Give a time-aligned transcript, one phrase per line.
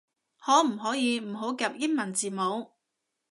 [0.39, 2.71] 可唔可以唔好夾英文字母